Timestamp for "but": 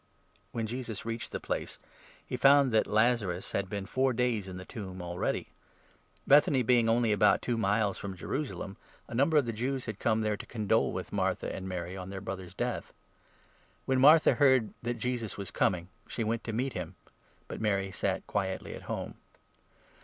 17.47-17.61